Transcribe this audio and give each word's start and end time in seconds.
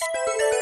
Thanks. 0.00 0.59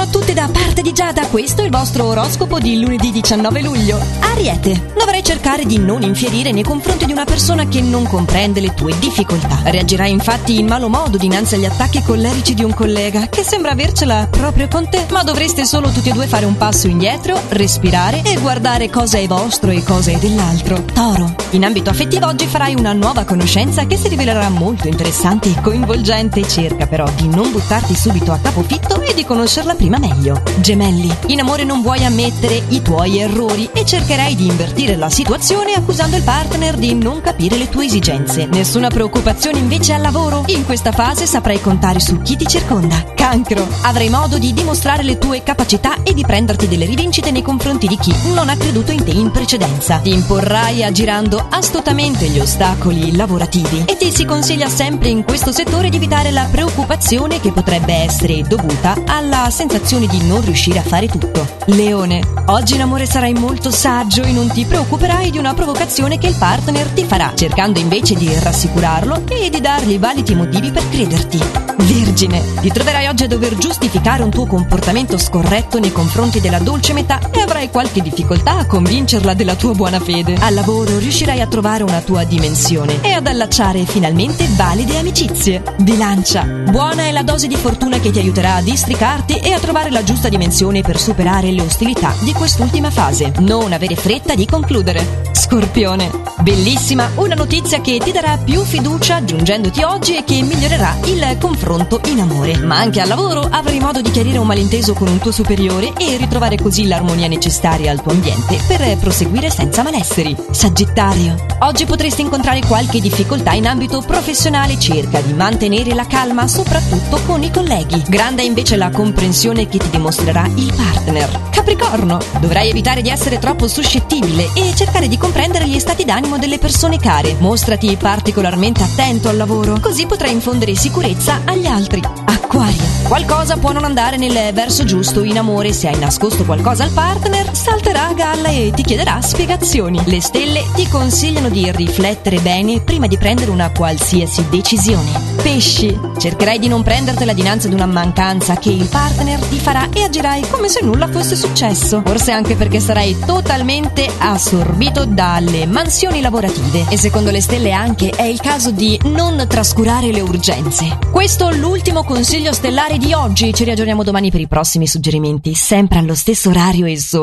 Buongiorno 0.00 0.18
a 0.18 0.20
tutti 0.20 0.32
da 0.32 0.48
parte 0.50 0.80
di 0.80 0.92
Giada, 0.92 1.26
questo 1.26 1.60
è 1.60 1.64
il 1.64 1.70
vostro 1.70 2.06
oroscopo 2.06 2.58
di 2.58 2.80
lunedì 2.80 3.10
19 3.10 3.60
luglio. 3.60 4.00
Ariete, 4.20 4.92
dovrai 4.96 5.22
cercare 5.22 5.66
di 5.66 5.76
non 5.76 6.00
infierire 6.02 6.52
nei 6.52 6.62
confronti 6.62 7.04
di 7.04 7.12
una 7.12 7.26
persona 7.26 7.68
che 7.68 7.82
non 7.82 8.06
comprende 8.06 8.60
le 8.60 8.72
tue 8.72 8.98
difficoltà. 8.98 9.60
Reagirai 9.64 10.10
infatti 10.10 10.58
in 10.58 10.66
malo 10.66 10.88
modo 10.88 11.18
dinanzi 11.18 11.56
agli 11.56 11.66
attacchi 11.66 12.02
collerici 12.02 12.54
di 12.54 12.64
un 12.64 12.72
collega 12.72 13.26
che 13.28 13.42
sembra 13.42 13.72
avercela 13.72 14.26
proprio 14.30 14.68
con 14.68 14.88
te, 14.88 15.04
ma 15.10 15.22
dovreste 15.22 15.66
solo 15.66 15.90
tutti 15.90 16.08
e 16.08 16.12
due 16.12 16.26
fare 16.26 16.46
un 16.46 16.56
passo 16.56 16.86
indietro, 16.86 17.38
respirare 17.48 18.22
e 18.24 18.38
guardare 18.40 18.88
cosa 18.88 19.18
è 19.18 19.26
vostro 19.26 19.70
e 19.70 19.82
cosa 19.82 20.12
è 20.12 20.16
dell'altro. 20.16 20.82
Toro, 20.94 21.34
in 21.50 21.64
ambito 21.64 21.90
affettivo 21.90 22.26
oggi 22.26 22.46
farai 22.46 22.74
una 22.74 22.94
nuova 22.94 23.24
conoscenza 23.24 23.86
che 23.86 23.98
si 23.98 24.08
rivelerà 24.08 24.48
molto 24.48 24.88
interessante 24.88 25.50
e 25.50 25.60
coinvolgente. 25.60 26.48
Cerca 26.48 26.86
però 26.86 27.06
di 27.16 27.28
non 27.28 27.50
buttarti 27.50 27.94
subito 27.94 28.32
a 28.32 28.38
capofitto 28.38 29.02
e 29.02 29.12
di 29.12 29.26
conoscerla 29.26 29.74
prima 29.74 29.89
meglio. 29.98 30.40
Gemelli, 30.60 31.10
in 31.26 31.40
amore 31.40 31.64
non 31.64 31.82
vuoi 31.82 32.04
ammettere 32.04 32.62
i 32.68 32.82
tuoi 32.82 33.18
errori 33.18 33.68
e 33.72 33.84
cercherai 33.84 34.36
di 34.36 34.46
invertire 34.46 34.94
la 34.94 35.10
situazione 35.10 35.72
accusando 35.72 36.16
il 36.16 36.22
partner 36.22 36.76
di 36.76 36.94
non 36.94 37.20
capire 37.20 37.56
le 37.56 37.68
tue 37.68 37.86
esigenze. 37.86 38.46
Nessuna 38.46 38.88
preoccupazione 38.88 39.58
invece 39.58 39.94
al 39.94 40.02
lavoro. 40.02 40.44
In 40.46 40.64
questa 40.64 40.92
fase 40.92 41.26
saprai 41.26 41.60
contare 41.60 41.98
su 41.98 42.20
chi 42.22 42.36
ti 42.36 42.46
circonda. 42.46 43.04
Cancro, 43.14 43.66
avrai 43.82 44.08
modo 44.08 44.38
di 44.38 44.52
dimostrare 44.52 45.02
le 45.02 45.18
tue 45.18 45.42
capacità 45.42 46.02
e 46.02 46.14
di 46.14 46.22
prenderti 46.22 46.68
delle 46.68 46.84
rivincite 46.84 47.30
nei 47.30 47.42
confronti 47.42 47.86
di 47.86 47.96
chi 47.96 48.14
non 48.32 48.48
ha 48.48 48.56
creduto 48.56 48.92
in 48.92 49.02
te 49.02 49.10
in 49.10 49.30
precedenza. 49.30 49.98
Ti 49.98 50.12
imporrai 50.12 50.84
aggirando 50.84 51.44
astutamente 51.50 52.26
gli 52.28 52.38
ostacoli 52.38 53.16
lavorativi 53.16 53.84
e 53.86 53.96
ti 53.96 54.12
si 54.12 54.24
consiglia 54.24 54.68
sempre 54.68 55.08
in 55.08 55.24
questo 55.24 55.52
settore 55.52 55.88
di 55.88 55.96
evitare 55.96 56.30
la 56.30 56.46
preoccupazione 56.50 57.40
che 57.40 57.50
potrebbe 57.52 57.94
essere 57.94 58.42
dovuta 58.42 58.94
alla 59.06 59.48
sensazione 59.50 59.78
di 59.88 60.26
non 60.26 60.44
riuscire 60.44 60.78
a 60.78 60.82
fare 60.82 61.08
tutto. 61.08 61.44
Leone, 61.66 62.20
oggi 62.46 62.74
in 62.74 62.82
amore 62.82 63.06
sarai 63.06 63.32
molto 63.32 63.70
saggio 63.70 64.22
e 64.22 64.30
non 64.30 64.48
ti 64.48 64.64
preoccuperai 64.64 65.30
di 65.30 65.38
una 65.38 65.54
provocazione 65.54 66.18
che 66.18 66.28
il 66.28 66.36
partner 66.38 66.86
ti 66.88 67.04
farà, 67.04 67.32
cercando 67.34 67.78
invece 67.78 68.14
di 68.14 68.30
rassicurarlo 68.38 69.24
e 69.28 69.48
di 69.48 69.60
dargli 69.60 69.98
validi 69.98 70.34
motivi 70.34 70.70
per 70.70 70.88
crederti. 70.90 71.38
Vergine, 71.78 72.42
ti 72.60 72.70
troverai 72.70 73.06
oggi 73.06 73.24
a 73.24 73.26
dover 73.26 73.56
giustificare 73.56 74.22
un 74.22 74.30
tuo 74.30 74.46
comportamento 74.46 75.16
scorretto 75.16 75.78
nei 75.80 75.90
confronti 75.90 76.40
della 76.40 76.58
dolce 76.58 76.92
metà 76.92 77.18
e 77.32 77.40
avrai 77.40 77.70
qualche 77.70 78.02
difficoltà 78.02 78.58
a 78.58 78.66
convincerla 78.66 79.32
della 79.32 79.54
tua 79.54 79.72
buona 79.72 79.98
fede. 79.98 80.36
Al 80.38 80.54
lavoro 80.54 80.98
riuscirai 80.98 81.40
a 81.40 81.46
trovare 81.46 81.82
una 81.82 82.00
tua 82.00 82.24
dimensione 82.24 83.00
e 83.00 83.12
ad 83.12 83.26
allacciare 83.26 83.86
finalmente 83.86 84.46
valide 84.56 84.98
amicizie. 84.98 85.62
Bilancia, 85.78 86.42
buona 86.42 87.04
è 87.04 87.12
la 87.12 87.22
dose 87.22 87.46
di 87.46 87.56
fortuna 87.56 87.98
che 87.98 88.10
ti 88.10 88.18
aiuterà 88.18 88.56
a 88.56 88.62
districarti 88.62 89.38
e 89.38 89.52
a 89.52 89.58
trovare 89.58 89.69
la 89.70 90.02
giusta 90.02 90.28
dimensione 90.28 90.80
per 90.80 90.98
superare 90.98 91.50
le 91.52 91.62
ostilità 91.62 92.12
di 92.20 92.32
quest'ultima 92.32 92.90
fase. 92.90 93.32
Non 93.38 93.72
avere 93.72 93.94
fretta 93.94 94.34
di 94.34 94.44
concludere. 94.44 95.28
Scorpione, 95.32 96.10
bellissima, 96.40 97.10
una 97.16 97.34
notizia 97.34 97.80
che 97.80 97.98
ti 97.98 98.12
darà 98.12 98.36
più 98.36 98.62
fiducia 98.62 99.24
giungendoti 99.24 99.82
oggi 99.82 100.16
e 100.16 100.24
che 100.24 100.42
migliorerà 100.42 100.96
il 101.04 101.36
confronto 101.40 102.00
in 102.06 102.20
amore. 102.20 102.56
Ma 102.58 102.78
anche 102.78 103.00
al 103.00 103.08
lavoro 103.08 103.40
avrai 103.40 103.80
modo 103.80 104.00
di 104.00 104.10
chiarire 104.10 104.38
un 104.38 104.46
malinteso 104.46 104.92
con 104.92 105.08
un 105.08 105.18
tuo 105.18 105.32
superiore 105.32 105.92
e 105.98 106.16
ritrovare 106.16 106.56
così 106.56 106.86
l'armonia 106.86 107.26
necessaria 107.26 107.90
al 107.90 108.02
tuo 108.02 108.12
ambiente 108.12 108.58
per 108.66 108.96
proseguire 108.98 109.50
senza 109.50 109.82
malesseri. 109.82 110.36
Sagittario, 110.50 111.34
oggi 111.60 111.84
potresti 111.84 112.22
incontrare 112.22 112.60
qualche 112.66 113.00
difficoltà 113.00 113.52
in 113.52 113.66
ambito 113.66 114.02
professionale, 114.02 114.78
cerca 114.78 115.20
di 115.20 115.32
mantenere 115.32 115.94
la 115.94 116.06
calma 116.06 116.46
soprattutto 116.46 117.20
con 117.26 117.42
i 117.42 117.50
colleghi. 117.50 118.02
Grande 118.08 118.42
invece 118.42 118.76
la 118.76 118.90
comprensione 118.90 119.59
che 119.68 119.78
ti 119.78 119.90
dimostrerà 119.90 120.48
il 120.54 120.72
partner. 120.74 121.48
Capricorno, 121.50 122.18
dovrai 122.40 122.70
evitare 122.70 123.02
di 123.02 123.08
essere 123.10 123.38
troppo 123.38 123.68
suscettibile 123.68 124.50
e 124.54 124.72
cercare 124.74 125.08
di 125.08 125.18
comprendere 125.18 125.68
gli 125.68 125.78
stati 125.78 126.04
d'animo 126.04 126.38
delle 126.38 126.58
persone 126.58 126.98
care. 126.98 127.36
Mostrati 127.38 127.96
particolarmente 127.96 128.82
attento 128.82 129.28
al 129.28 129.36
lavoro, 129.36 129.78
così 129.80 130.06
potrai 130.06 130.32
infondere 130.32 130.74
sicurezza 130.74 131.40
agli 131.44 131.66
altri. 131.66 132.02
Acquario, 132.24 132.82
qualcosa 133.06 133.58
può 133.58 133.72
non 133.72 133.84
andare 133.84 134.16
nel 134.16 134.52
verso 134.52 134.84
giusto 134.84 135.22
in 135.22 135.38
amore. 135.38 135.72
Se 135.72 135.88
hai 135.88 135.98
nascosto 135.98 136.44
qualcosa 136.44 136.84
al 136.84 136.90
partner, 136.90 137.54
salterà 137.54 138.08
a 138.08 138.12
galla 138.12 138.48
e 138.48 138.72
ti 138.74 138.82
chiederà 138.82 139.20
spiegazioni. 139.20 140.00
Le 140.04 140.20
stelle 140.20 140.64
ti 140.74 140.88
consigliano 140.88 141.48
di 141.48 141.70
riflettere 141.70 142.40
bene 142.40 142.80
prima 142.80 143.06
di 143.06 143.18
prendere 143.18 143.50
una 143.50 143.70
qualsiasi 143.70 144.46
decisione. 144.48 145.28
Pesci, 145.42 145.96
cercherai 146.18 146.58
di 146.58 146.68
non 146.68 146.82
prendertela 146.82 147.32
dinanzi 147.32 147.66
ad 147.68 147.72
una 147.72 147.86
mancanza 147.86 148.56
che 148.56 148.70
il 148.70 148.88
partner 148.88 149.38
ti 149.50 149.58
farà 149.58 149.90
e 149.92 150.04
agirai 150.04 150.48
come 150.48 150.68
se 150.68 150.80
nulla 150.82 151.08
fosse 151.08 151.34
successo. 151.34 152.02
Forse 152.04 152.30
anche 152.30 152.54
perché 152.54 152.78
sarai 152.78 153.16
totalmente 153.26 154.08
assorbito 154.18 155.04
dalle 155.04 155.66
mansioni 155.66 156.20
lavorative. 156.20 156.86
E 156.88 156.96
secondo 156.96 157.30
le 157.30 157.42
stelle 157.42 157.72
anche 157.72 158.10
è 158.10 158.22
il 158.22 158.40
caso 158.40 158.70
di 158.70 158.98
non 159.04 159.44
trascurare 159.48 160.12
le 160.12 160.20
urgenze. 160.20 160.98
Questo 161.10 161.50
l'ultimo 161.50 162.04
consiglio 162.04 162.52
stellare 162.52 162.96
di 162.96 163.12
oggi. 163.12 163.52
Ci 163.52 163.64
riaggiorniamo 163.64 164.04
domani 164.04 164.30
per 164.30 164.40
i 164.40 164.46
prossimi 164.46 164.86
suggerimenti, 164.86 165.52
sempre 165.54 165.98
allo 165.98 166.14
stesso 166.14 166.50
orario 166.50 166.86
e 166.86 166.98
solo. 166.98 167.18